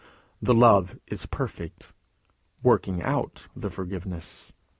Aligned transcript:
The 0.41 0.55
love 0.55 0.97
is 1.05 1.27
perfect, 1.27 1.93
working 2.63 3.03
out 3.03 3.47
the 3.55 3.69
forgiveness. 3.69 4.51